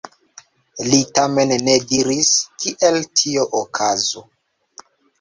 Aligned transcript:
Li 0.87 1.01
tamen 1.19 1.53
ne 1.67 1.77
diris, 1.93 2.33
kiel 2.65 3.01
tio 3.23 3.49
okazu. 3.63 4.29